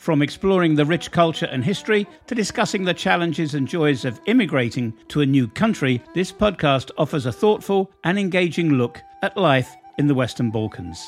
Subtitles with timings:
[0.00, 4.94] From exploring the rich culture and history to discussing the challenges and joys of immigrating
[5.08, 10.06] to a new country, this podcast offers a thoughtful and engaging look at life in
[10.06, 11.06] the Western Balkans.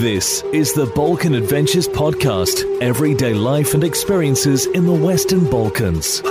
[0.00, 6.22] This is the Balkan Adventures Podcast everyday life and experiences in the Western Balkans.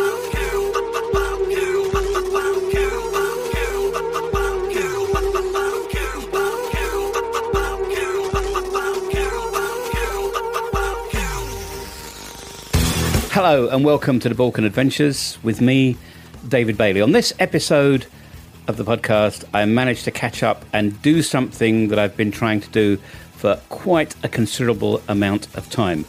[13.43, 15.97] Hello and welcome to the Balkan Adventures with me,
[16.47, 17.01] David Bailey.
[17.01, 18.05] On this episode
[18.67, 22.61] of the podcast, I managed to catch up and do something that I've been trying
[22.61, 22.97] to do
[23.33, 26.05] for quite a considerable amount of time.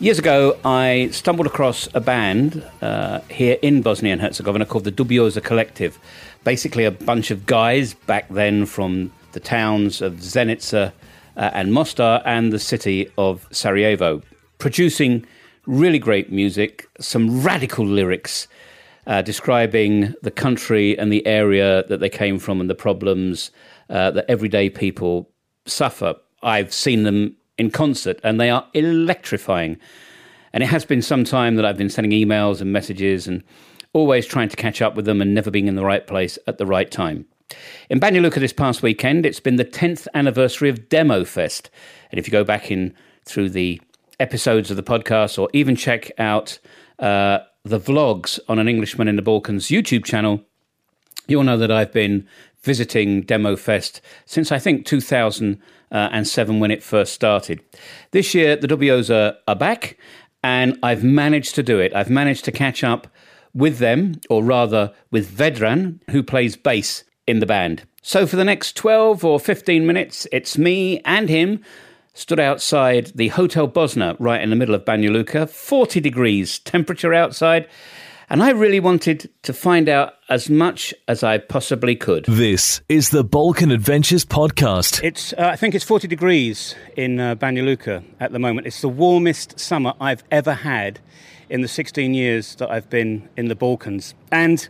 [0.00, 4.90] Years ago, I stumbled across a band uh, here in Bosnia and Herzegovina called the
[4.90, 6.00] Dubioza Collective.
[6.42, 10.92] Basically, a bunch of guys back then from the towns of Zenica
[11.36, 14.20] uh, and Mostar and the city of Sarajevo,
[14.58, 15.24] producing
[15.70, 18.48] really great music, some radical lyrics
[19.06, 23.50] uh, describing the country and the area that they came from and the problems
[23.88, 25.30] uh, that everyday people
[25.66, 26.14] suffer.
[26.42, 29.78] I've seen them in concert and they are electrifying.
[30.52, 33.44] And it has been some time that I've been sending emails and messages and
[33.92, 36.58] always trying to catch up with them and never being in the right place at
[36.58, 37.26] the right time.
[37.88, 41.70] In Banja this past weekend, it's been the 10th anniversary of Demo Fest.
[42.10, 43.80] And if you go back in through the
[44.20, 46.58] episodes of the podcast or even check out
[46.98, 50.42] uh, the vlogs on an Englishman in the Balkans YouTube channel,
[51.26, 52.26] you'll know that I've been
[52.62, 57.60] visiting Demo Fest since I think 2007 when it first started.
[58.10, 59.96] This year, the Dubioza are back,
[60.42, 61.94] and I've managed to do it.
[61.94, 63.06] I've managed to catch up
[63.54, 67.84] with them, or rather with Vedran, who plays bass in the band.
[68.02, 71.62] So for the next 12 or 15 minutes, it's me and him
[72.12, 77.14] stood outside the Hotel Bosna right in the middle of Banja Luka, 40 degrees temperature
[77.14, 77.68] outside,
[78.28, 82.26] and I really wanted to find out as much as I possibly could.
[82.26, 85.02] This is the Balkan Adventures Podcast.
[85.02, 88.68] It's, uh, I think it's 40 degrees in uh, Banja Luka at the moment.
[88.68, 91.00] It's the warmest summer I've ever had
[91.48, 94.14] in the 16 years that I've been in the Balkans.
[94.30, 94.68] And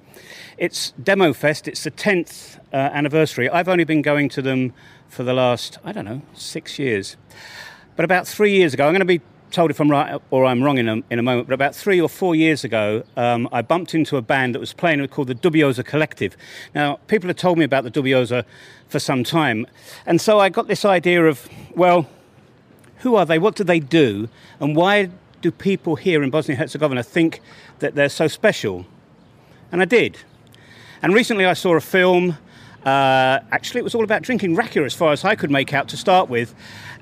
[0.56, 3.50] it's Demo Fest, it's the 10th uh, anniversary.
[3.50, 4.72] I've only been going to them
[5.10, 7.16] for the last, I don't know, six years.
[7.96, 10.62] But about three years ago, I'm going to be told if I'm right or I'm
[10.62, 13.62] wrong in a, in a moment, but about three or four years ago, um, I
[13.62, 16.36] bumped into a band that was playing called the Dubioza Collective.
[16.74, 18.44] Now, people have told me about the Dubioza
[18.88, 19.66] for some time,
[20.06, 22.08] and so I got this idea of, well,
[22.98, 23.38] who are they?
[23.38, 24.28] What do they do?
[24.60, 25.10] And why
[25.42, 27.40] do people here in Bosnia and Herzegovina think
[27.80, 28.86] that they're so special?
[29.72, 30.18] And I did.
[31.02, 32.36] And recently I saw a film.
[32.84, 35.88] Uh, actually, it was all about drinking rakia as far as I could make out
[35.88, 36.54] to start with.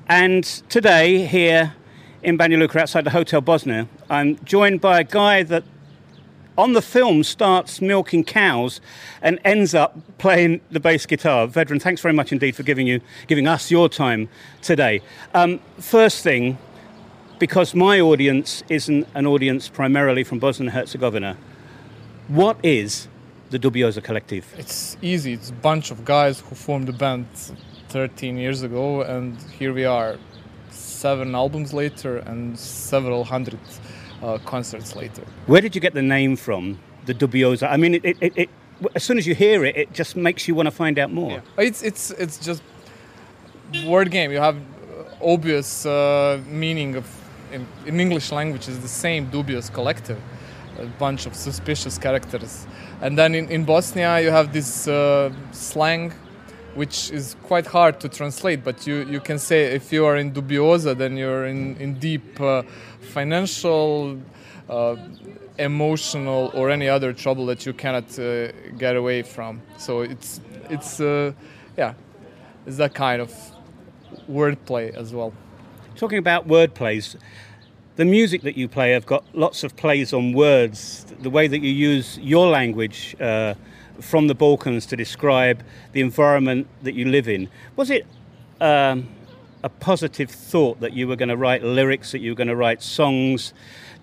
[0.08, 1.74] And today, here
[2.22, 3.88] in Banja Luka outside the Hotel Bosna.
[4.10, 5.64] I'm joined by a guy that
[6.56, 8.80] on the film starts milking cows
[9.22, 11.46] and ends up playing the bass guitar.
[11.46, 14.28] Vedran, thanks very much indeed for giving you giving us your time
[14.60, 15.00] today.
[15.34, 16.58] Um, first thing,
[17.38, 21.36] because my audience isn't an audience primarily from Bosnia and Herzegovina,
[22.26, 23.06] what is
[23.50, 24.46] the Dubioza Collective?
[24.58, 25.32] It's easy.
[25.32, 27.26] It's a bunch of guys who formed the band
[27.88, 30.18] 13 years ago, and here we are
[30.70, 33.60] seven albums later and several hundred
[34.22, 35.22] uh, concerts later.
[35.46, 37.70] Where did you get the name from, the Dubioza?
[37.70, 38.50] I mean, it, it, it,
[38.94, 41.32] as soon as you hear it, it just makes you want to find out more.
[41.32, 41.64] Yeah.
[41.64, 42.62] It's it's it's just
[43.84, 44.30] word game.
[44.30, 44.56] You have
[45.20, 47.06] obvious uh, meaning of
[47.52, 50.20] in, in, English language is the same dubious collective,
[50.78, 52.66] a bunch of suspicious characters,
[53.00, 56.12] and then in, in Bosnia you have this uh, slang
[56.78, 58.62] which is quite hard to translate.
[58.62, 62.40] But you, you can say if you are in dubioza, then you're in, in deep
[62.40, 62.62] uh,
[63.00, 64.16] financial,
[64.68, 64.94] uh,
[65.58, 69.60] emotional, or any other trouble that you cannot uh, get away from.
[69.76, 70.40] So it's,
[70.70, 71.32] it's uh,
[71.76, 71.94] yeah,
[72.64, 73.34] it's that kind of
[74.30, 75.32] wordplay as well.
[75.96, 77.16] Talking about wordplays,
[77.98, 81.04] the music that you play have got lots of plays on words.
[81.20, 83.54] The way that you use your language uh,
[84.00, 87.48] from the Balkans to describe the environment that you live in.
[87.74, 88.06] Was it
[88.60, 89.08] um,
[89.64, 92.54] a positive thought that you were going to write lyrics, that you were going to
[92.54, 93.52] write songs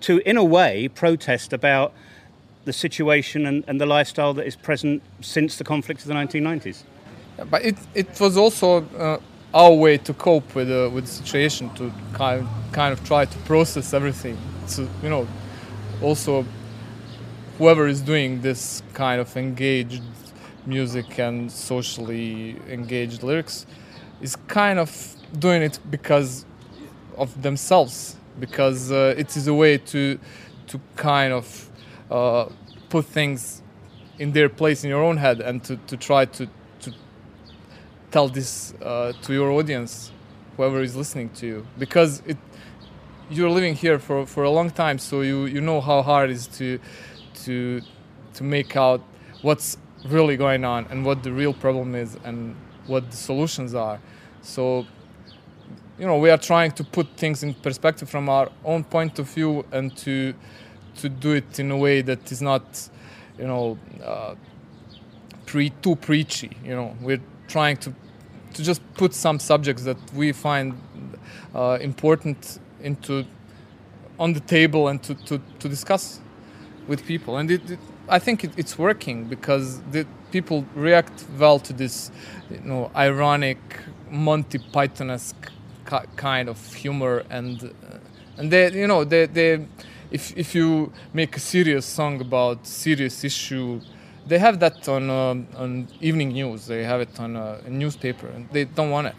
[0.00, 1.94] to, in a way, protest about
[2.66, 6.82] the situation and, and the lifestyle that is present since the conflict of the 1990s?
[7.48, 9.20] But it, it was also uh,
[9.56, 13.38] our way to cope with, uh, with the situation, to kind, kind of try to
[13.38, 14.36] process everything.
[14.66, 15.26] So, you know,
[16.02, 16.44] also
[17.56, 20.02] whoever is doing this kind of engaged
[20.66, 23.64] music and socially engaged lyrics
[24.20, 26.44] is kind of doing it because
[27.16, 30.18] of themselves because uh, it is a way to
[30.66, 31.70] to kind of
[32.10, 32.46] uh,
[32.90, 33.62] put things
[34.18, 36.50] in their place in your own head and to, to try to to
[38.16, 40.10] tell this uh, to your audience
[40.56, 42.38] whoever is listening to you because it
[43.28, 46.32] you're living here for, for a long time so you, you know how hard it
[46.32, 46.80] is to
[47.34, 47.82] to
[48.32, 49.02] to make out
[49.42, 49.76] what's
[50.06, 54.00] really going on and what the real problem is and what the solutions are.
[54.40, 54.86] So
[55.98, 59.28] you know we are trying to put things in perspective from our own point of
[59.28, 60.32] view and to
[61.00, 62.64] to do it in a way that is not
[63.38, 64.34] you know uh,
[65.44, 66.96] pre too preachy you know.
[67.02, 67.92] We're trying to
[68.56, 70.80] to just put some subjects that we find
[71.54, 73.24] uh, important into
[74.18, 76.20] on the table and to, to, to discuss
[76.88, 77.36] with people.
[77.36, 82.10] And it, it, I think it, it's working because the people react well to this
[82.50, 83.58] you know ironic
[84.10, 85.50] Monty Python-esque
[86.16, 87.98] kind of humor and uh,
[88.38, 89.66] and they you know they, they
[90.10, 93.80] if if you make a serious song about serious issue
[94.26, 96.66] they have that on um, on evening news.
[96.66, 98.26] They have it on a, a newspaper.
[98.28, 99.16] And they don't want it.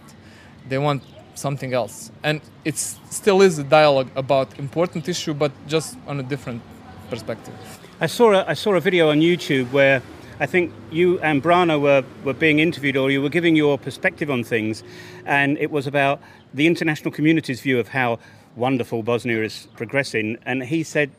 [0.67, 1.03] They want
[1.35, 2.11] something else.
[2.23, 6.61] And it still is a dialogue about important issue but just on a different
[7.09, 7.53] perspective.
[7.99, 10.01] I saw a, I saw a video on YouTube where
[10.39, 14.29] I think you and Brano were, were being interviewed or you were giving your perspective
[14.29, 14.83] on things,
[15.25, 16.21] and it was about
[16.53, 18.19] the international community's view of how
[18.55, 20.37] wonderful Bosnia is progressing.
[20.45, 21.09] And he said,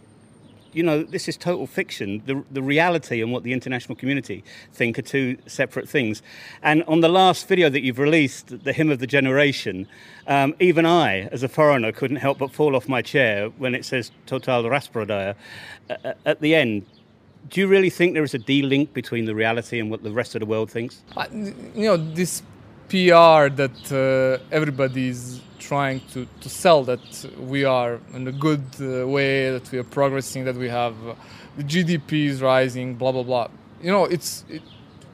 [0.72, 2.22] you know, this is total fiction.
[2.26, 6.22] The, the reality and what the international community think are two separate things.
[6.62, 9.88] And on the last video that you've released, The Hymn of the Generation,
[10.26, 13.84] um, even I, as a foreigner, couldn't help but fall off my chair when it
[13.84, 15.34] says Total Rasprodaja
[16.26, 16.84] at the end
[17.50, 20.34] do you really think there is a de-link between the reality and what the rest
[20.34, 21.02] of the world thinks?
[21.32, 22.42] You know, this
[22.88, 24.54] PR that uh,
[25.58, 27.00] trying to, to sell that
[27.38, 31.14] we are in a good uh, way, that we are progressing, that we have uh,
[31.56, 33.49] the GDP is rising, blah blah blah.
[33.82, 34.62] You know, it's it,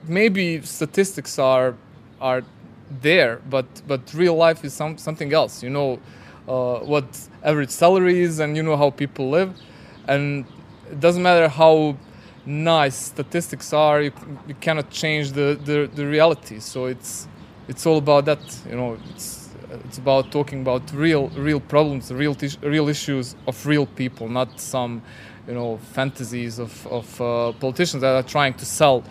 [0.07, 1.75] maybe statistics are
[2.21, 2.43] are
[3.01, 5.63] there, but but real life is some, something else.
[5.63, 5.99] You know
[6.49, 7.07] uh, what
[7.43, 9.55] average salary is, and you know how people live,
[10.07, 10.45] and
[10.91, 11.97] it doesn't matter how
[12.47, 14.13] nice statistics are you,
[14.47, 17.27] you cannot change the, the, the reality so it's
[17.69, 18.39] it's all about that
[18.69, 19.44] you know it's
[19.85, 25.03] it's about talking about real real problems real real issues of real people not some
[25.47, 29.05] you know fantasies of, of uh, politicians that are trying to sell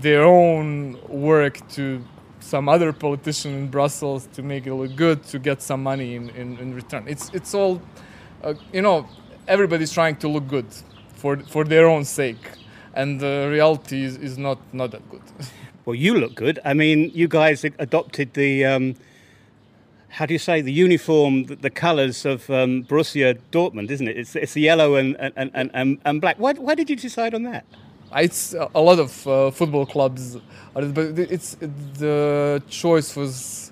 [0.00, 2.04] their own work to
[2.40, 6.30] some other politician in Brussels to make it look good to get some money in,
[6.30, 7.80] in, in return it's it's all
[8.42, 9.06] uh, you know
[9.48, 10.66] everybody's trying to look good
[11.18, 12.44] for for their own sake,
[12.94, 15.22] and the reality is, is not not that good.
[15.84, 16.60] well, you look good.
[16.64, 18.64] I mean, you guys adopted the.
[18.64, 18.94] Um,
[20.10, 24.16] how do you say the uniform, the, the colours of um, Borussia Dortmund, isn't it?
[24.16, 26.36] It's, it's the yellow and, and, and, and, and black.
[26.38, 27.64] Why, why did you decide on that?
[28.16, 30.38] It's a lot of uh, football clubs,
[30.72, 30.84] but
[31.18, 33.70] it's the choice was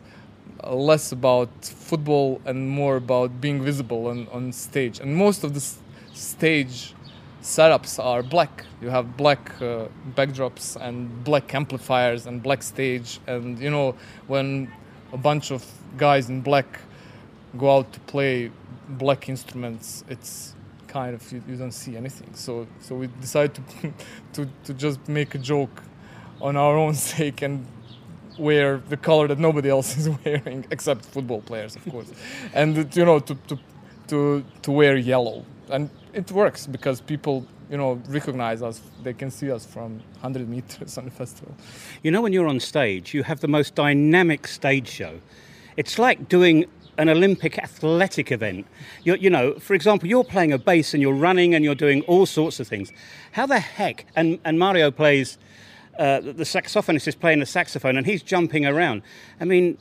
[0.65, 5.01] less about football and more about being visible on, on stage.
[5.01, 5.65] And most of the
[6.13, 6.95] stage
[7.41, 8.65] setups are black.
[8.83, 13.21] You have black uh, backdrops and black amplifiers and black stage.
[13.27, 13.95] And you know,
[14.27, 14.71] when
[15.13, 15.65] a bunch of
[15.97, 16.81] guys in black
[17.57, 18.51] go out to play
[18.89, 20.55] black instruments, it's
[20.89, 22.35] kind of you, you don't see anything.
[22.35, 23.93] So so we decided to
[24.35, 25.83] to to just make a joke
[26.41, 27.67] on our own sake and
[28.39, 32.13] wear the color that nobody else is wearing except football players, of course.
[32.55, 33.59] and you know to to
[34.09, 39.31] to to wear yellow and it works because people you know recognize us they can
[39.31, 41.55] see us from 100 meters on the festival.
[42.03, 45.21] You know when you're on stage you have the most dynamic stage show.
[45.77, 46.65] It's like doing
[46.99, 48.67] an olympic athletic event.
[49.05, 52.03] You're, you know for example you're playing a bass and you're running and you're doing
[52.03, 52.93] all sorts of things.
[53.33, 55.39] How the heck and, and mario plays
[55.99, 59.03] uh, the saxophonist is playing the saxophone and he's jumping around.
[59.41, 59.79] I mean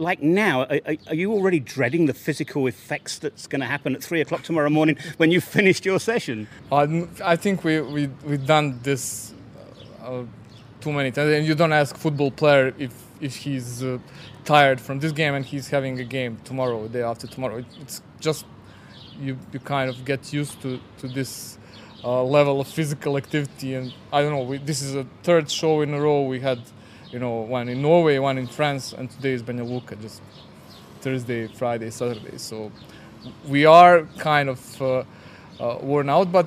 [0.00, 4.02] like now, are, are, you already dreading the physical effects that's going to happen at
[4.02, 6.48] three o'clock tomorrow morning when you've finished your session?
[6.72, 6.86] Uh,
[7.24, 9.34] I think we, we, we've done this
[10.02, 10.22] uh,
[10.80, 11.32] too many times.
[11.32, 13.98] And you don't ask football player if if he's uh,
[14.46, 17.58] tired from this game and he's having a game tomorrow, day after tomorrow.
[17.58, 18.46] It, it's just
[19.20, 21.58] you you kind of get used to to this
[22.02, 23.74] uh, level of physical activity.
[23.74, 24.42] And I don't know.
[24.42, 26.22] We, this is a third show in a row.
[26.22, 26.60] We had,
[27.10, 29.96] you know, one in Norway, one in France, and today is Banja Luka.
[29.96, 30.22] Just
[31.00, 32.38] Thursday, Friday, Saturday.
[32.38, 32.70] So
[33.48, 35.04] we are kind of uh,
[35.58, 36.46] uh, worn out, but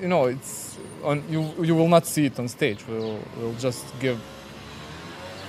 [0.00, 1.24] you know, it's on.
[1.28, 2.86] You you will not see it on stage.
[2.86, 4.20] We'll we'll just give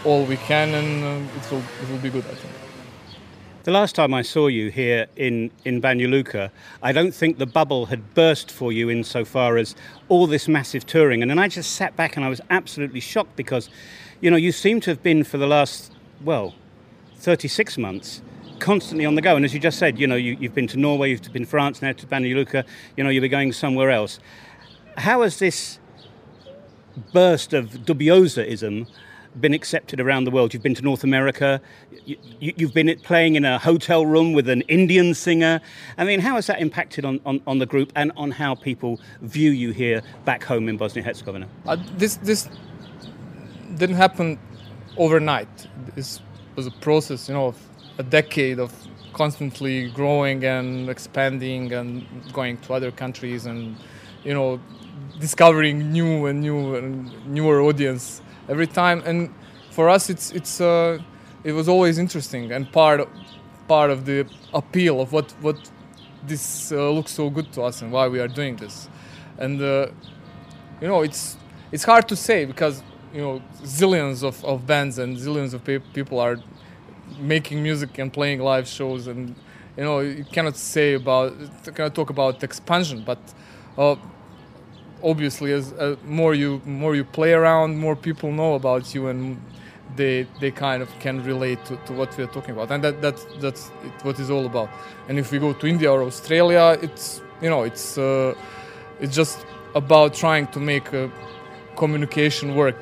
[0.04, 2.26] all we can, and uh, it will it will be good.
[2.26, 2.54] I think.
[3.66, 6.52] The last time I saw you here in, in Banja Luka,
[6.84, 9.74] I don't think the bubble had burst for you insofar as
[10.08, 11.24] all this massive touring.
[11.24, 13.72] And then I just sat back and I was absolutely shocked because,
[14.26, 15.92] you know, you seem to have been for the last,
[16.24, 16.56] well,
[17.18, 18.24] 36 months
[18.58, 19.36] constantly on the go.
[19.36, 21.48] And as you just said, you know, you, you've been to Norway, you've been to
[21.48, 22.66] France, now to Banja
[22.98, 24.18] you know, you'll be going somewhere else.
[24.98, 25.78] How has this
[27.14, 28.88] burst of dubiosaism
[29.40, 30.54] been accepted around the world.
[30.54, 31.62] You've been to North America.
[32.06, 35.60] You, have been playing in a hotel room with an Indian singer.
[35.98, 39.00] I mean, how has that impacted on, on, on the group and on how people
[39.22, 41.48] view you here back home in Bosnia Herzegovina?
[41.66, 42.48] Uh, this this
[43.78, 44.40] didn't happen
[44.98, 45.68] overnight.
[45.96, 46.22] This
[46.56, 47.58] was a process, you know, of
[47.98, 48.74] a decade of
[49.14, 53.78] constantly growing and expanding and going to other countries and
[54.26, 54.60] you know
[55.20, 59.02] discovering new and new and newer audience every time.
[59.06, 59.34] And
[59.72, 61.00] for us, it's it's uh,
[61.44, 63.10] it was always interesting and part of,
[63.68, 65.58] part of the appeal of what what
[66.28, 68.90] this uh, looks so good to us and why we are doing this.
[69.38, 69.88] And uh,
[70.82, 71.38] you know, it's
[71.72, 72.84] it's hard to say because
[73.16, 76.38] you know zillions of, of bands and zillions of pe- people are
[77.18, 79.36] making music and playing live shows and
[79.78, 81.34] you know you cannot say about
[81.76, 83.20] cannot talk about expansion but
[83.78, 83.96] uh,
[85.04, 89.40] obviously as uh, more you more you play around more people know about you and
[89.96, 92.72] they they kind of can relate to, to what we're talking about.
[92.72, 93.68] And that that's that's
[94.04, 94.70] what it's all about.
[95.08, 98.34] And if we go to india or australia it's you know it's uh,
[99.00, 99.46] it's just
[99.76, 101.10] about trying to make a
[101.76, 102.82] communication work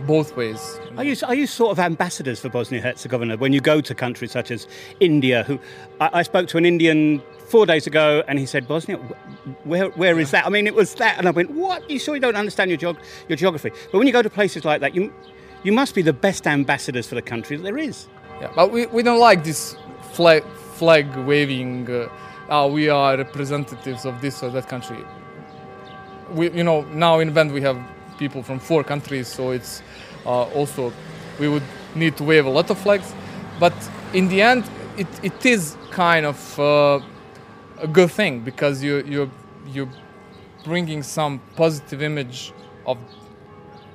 [0.00, 0.80] both ways.
[0.96, 4.32] Are you, are you sort of ambassadors for Bosnia Herzegovina when you go to countries
[4.32, 4.66] such as
[5.00, 5.44] India?
[5.44, 5.58] Who
[6.00, 8.96] I, I spoke to an Indian four days ago, and he said, Bosnia,
[9.64, 10.46] where, where is that?
[10.46, 11.18] I mean, it was that.
[11.18, 11.88] And I went, what?
[11.88, 12.98] You sure you don't understand your, geog-
[13.28, 13.70] your geography?
[13.92, 15.12] But when you go to places like that, you,
[15.62, 18.08] you must be the best ambassadors for the country that there is.
[18.40, 19.76] Yeah, but we, we don't like this
[20.12, 22.08] flag, flag waving, uh,
[22.48, 24.98] oh, we are representatives of this or that country.
[26.30, 27.78] We, you know, now in Bend we have
[28.18, 29.82] people from four countries, so it's
[30.26, 30.92] uh, also,
[31.38, 31.62] we would
[31.94, 33.14] need to wave a lot of flags.
[33.60, 33.74] But
[34.12, 34.64] in the end,
[34.96, 37.00] it, it is kind of uh,
[37.78, 39.30] a good thing because you you
[39.72, 39.88] you're
[40.64, 42.52] bringing some positive image
[42.86, 42.98] of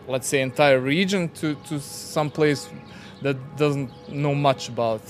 [0.07, 2.69] let's say entire region to to some place
[3.21, 5.01] that doesn't know much about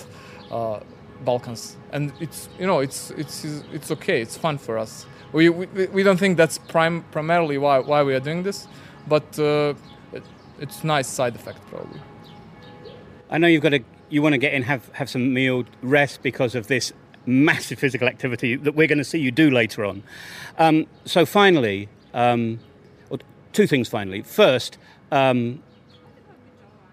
[0.52, 0.80] uh,
[1.26, 1.78] Balkans.
[1.92, 4.22] And it's you know it's it's it's okay.
[4.22, 5.06] It's fun for us.
[5.32, 8.68] We we, we don't think that's prime primarily why why we are doing this
[9.10, 9.74] but uh,
[10.14, 10.24] it,
[10.60, 12.00] it's nice side effect probably
[13.30, 16.22] I know you've got to you want to get in have have some meal rest
[16.24, 16.94] because of this
[17.26, 20.04] massive physical activity that we're going to see you do later on.
[20.58, 22.60] Um, so, finally, um,
[23.54, 24.22] two things finally.
[24.22, 24.78] First,
[25.12, 25.62] um,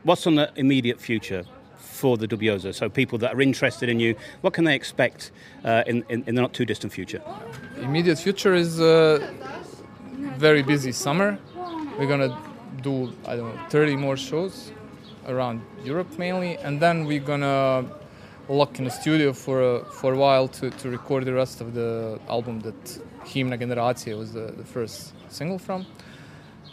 [0.03, 1.45] what's on the immediate future
[1.79, 2.75] for the Dubioza?
[2.75, 5.33] So, people that are interested in you, what can they expect
[5.65, 7.23] uh, in, in, in, the not too distant future?
[7.79, 9.33] Immediate future is a
[10.37, 11.39] very busy summer.
[11.99, 12.37] We're to
[12.83, 14.71] do, I don't know, 30 more shows
[15.27, 17.85] around Europe mainly, and then we're to
[18.49, 21.75] lock in the studio for a, for a while to, to record the rest of
[21.75, 22.85] the album that
[23.25, 25.87] Himna Generacije was the, the first single from.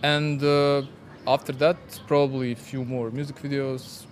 [0.04, 0.84] And uh,
[1.26, 4.06] after that, probably a few more music videos,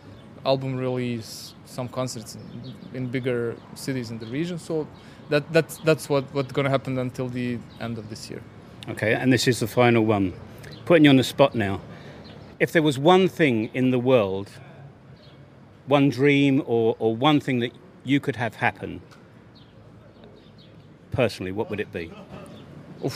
[0.45, 4.57] album release, some concerts in, in bigger cities in the region.
[4.57, 4.87] So
[5.29, 8.41] that, that's, that's what, what's to happen until the end of this year.
[8.89, 10.33] Okay, and this is the final one.
[10.91, 11.79] Putting you on the spot now.
[12.59, 14.49] If there was one thing in the world
[15.87, 17.71] one dream or, or one thing that
[18.03, 19.01] you could have happen
[21.11, 22.11] personally, what would it be?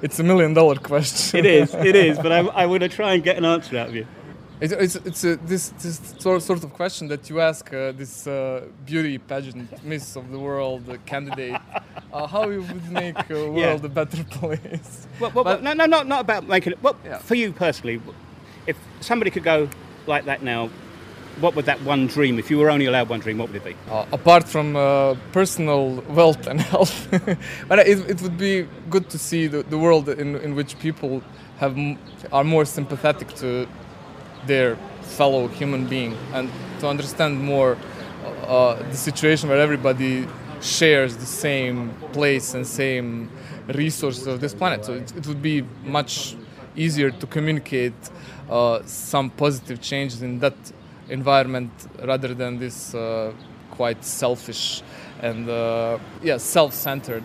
[0.00, 1.40] it's a million dollar question.
[1.40, 3.88] it is, it is, but I, I want to try and get an answer out
[3.88, 4.06] of you.
[4.60, 8.66] It's, it's, it's a, this, this sort, of question that you ask uh, this uh,
[8.84, 11.60] beauty pageant Miss of the World uh, candidate
[12.12, 13.86] uh, how you would make a world yeah.
[13.86, 15.06] a better place.
[15.20, 16.82] Well, well, but, no, no, not, not about making it.
[16.82, 17.18] Well, yeah.
[17.18, 18.02] for you personally,
[18.66, 19.68] if somebody could go
[20.08, 20.70] like that now,
[21.38, 23.64] what would that one dream, if you were only allowed one dream, what would it
[23.64, 23.76] be?
[23.88, 27.06] Uh, apart from uh, personal wealth and health,
[27.68, 31.22] but it, it, would be good to see the, the world in, in which people
[31.58, 31.78] have
[32.32, 33.68] are more sympathetic to
[34.46, 37.76] their fellow human being and to understand more
[38.46, 40.26] uh, the situation where everybody
[40.60, 43.30] shares the same place and same
[43.68, 44.84] resources of this planet.
[44.84, 46.36] So it, it would be much
[46.76, 47.94] easier to communicate
[48.48, 50.56] uh, some positive changes in that
[51.08, 51.70] environment
[52.04, 53.32] rather than this uh,
[53.70, 54.82] quite selfish
[55.20, 57.24] and uh, yeah self-centered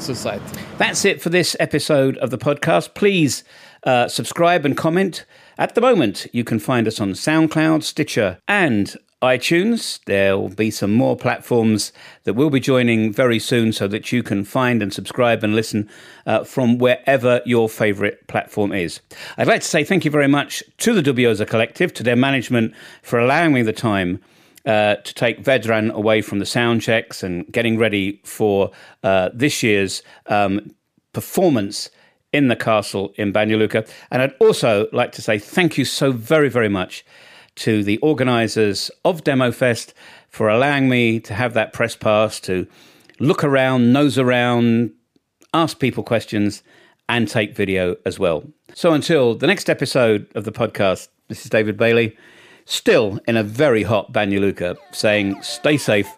[0.00, 0.44] society.
[0.76, 2.94] That's it for this episode of the podcast.
[2.94, 3.44] Please
[3.84, 5.24] uh, subscribe and comment.
[5.56, 9.98] At the moment, you can find us on SoundCloud, Stitcher, and iTunes.
[10.04, 11.92] There will be some more platforms
[12.24, 15.88] that we'll be joining very soon so that you can find and subscribe and listen
[16.26, 19.00] uh, from wherever your favorite platform is.
[19.36, 22.74] I'd like to say thank you very much to the Dubioza Collective, to their management
[23.02, 24.20] for allowing me the time.
[24.68, 28.70] Uh, to take Vedran away from the sound checks and getting ready for
[29.02, 30.74] uh, this year's um,
[31.14, 31.88] performance
[32.34, 33.86] in the castle in Banja Luka.
[34.10, 37.02] And I'd also like to say thank you so very, very much
[37.54, 39.94] to the organisers of DemoFest
[40.28, 42.66] for allowing me to have that press pass to
[43.18, 44.92] look around, nose around,
[45.54, 46.62] ask people questions,
[47.08, 48.44] and take video as well.
[48.74, 52.16] So until the next episode of the podcast, this is David Bailey,
[52.68, 56.08] still in a very hot Banja saying stay safe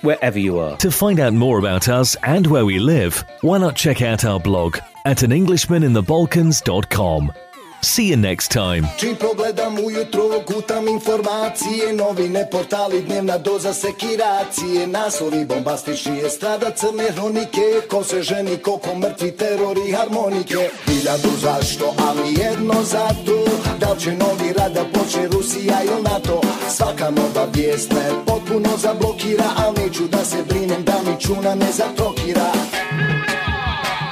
[0.00, 0.78] wherever you are.
[0.78, 4.40] To find out more about us and where we live, why not check out our
[4.40, 7.32] blog at anenglishmaninthebalkans.com.
[7.86, 8.88] See you next time.
[8.98, 10.42] Čim progledam ujutro,
[10.88, 16.20] informacije, novine, portali, dnevna doza sekiracije, naslovi bombastični,
[16.76, 18.58] crne hronike, ko se ženi,
[18.94, 20.70] mrtvi teror i harmonike.
[20.86, 23.44] Hiljadu zašto, ali jedno zato,
[23.80, 24.52] da će novi
[24.92, 26.40] počne Rusija ili NATO.
[26.70, 31.72] Svaka nova vijest me potpuno zablokira, ali neću da se brinem da mi čuna ne
[31.72, 32.50] zatrokira.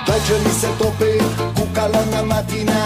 [0.09, 1.19] Večeri se tope,
[1.57, 2.85] kukala na matina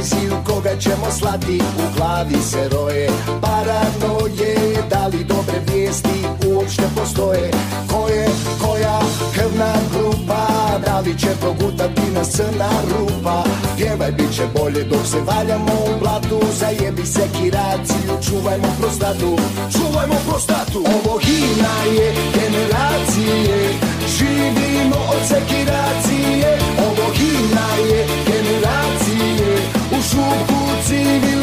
[0.00, 1.60] Euroviziju koga ćemo slati.
[1.78, 3.08] U glavi se roje
[3.40, 7.50] paranoje Da li dobre vijesti uopšte postoje?
[7.92, 8.28] Ko je
[8.62, 9.00] koja
[9.34, 10.46] krvna grupa
[10.86, 13.44] Da li će progutati nas crna rupa?
[13.76, 16.40] Pjevaj bit će bolje dok se valjamo u blatu.
[16.52, 19.36] Zajebi se kiraciju, čuvajmo prostatu.
[19.76, 20.78] Čuvajmo prostatu.
[20.78, 23.74] Ovo himna je generacije
[24.18, 26.58] Živimo od sekiracije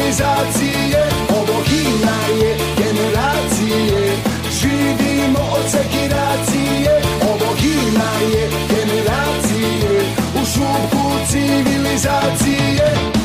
[0.08, 4.16] civilizacije Ovo himna je generacije.
[4.60, 10.14] Živimo od sekiracije Ovo himna je generacije.
[10.34, 13.17] U šupu civilizacije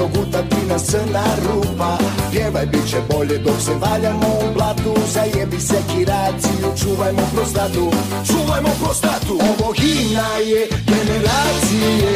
[0.00, 1.98] progutati nas crna rupa.
[2.32, 4.94] Pjevaj bit će bolje dok se valjamo u blatu.
[5.12, 7.90] Zajebi se kiraciju, čuvajmo prostatu.
[8.26, 9.34] Čuvajmo prostatu.
[9.50, 12.10] Ovo himna je generacije.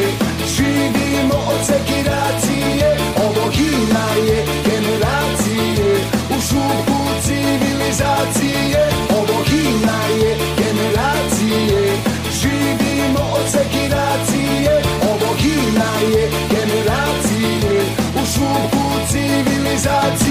[0.56, 2.96] Živimo od sekiracije.
[3.26, 5.86] Ovo himna je generacije.
[6.30, 9.03] U šupu civilizacije
[19.86, 20.23] It's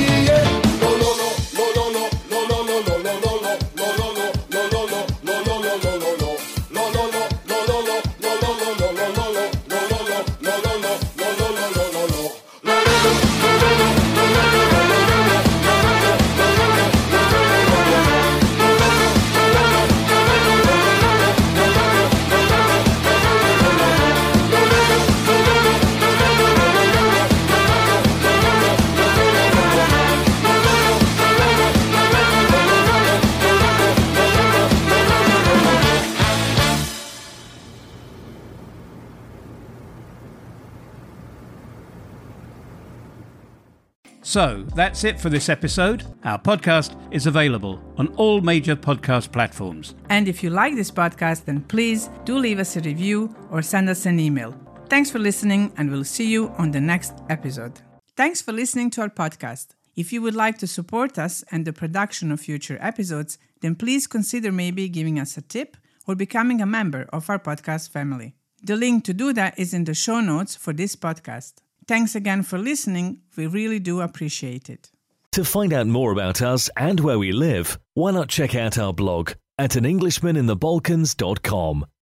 [44.33, 46.05] So that's it for this episode.
[46.23, 49.93] Our podcast is available on all major podcast platforms.
[50.09, 53.89] And if you like this podcast, then please do leave us a review or send
[53.89, 54.59] us an email.
[54.89, 57.79] Thanks for listening, and we'll see you on the next episode.
[58.17, 59.75] Thanks for listening to our podcast.
[59.95, 64.07] If you would like to support us and the production of future episodes, then please
[64.07, 68.33] consider maybe giving us a tip or becoming a member of our podcast family.
[68.63, 71.53] The link to do that is in the show notes for this podcast.
[71.87, 73.21] Thanks again for listening.
[73.35, 74.91] We really do appreciate it.
[75.33, 78.93] To find out more about us and where we live, why not check out our
[78.93, 79.85] blog at an